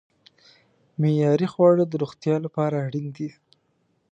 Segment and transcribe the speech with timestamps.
[1.01, 3.29] معیاري خواړه د روغتیا لپاره اړین دي.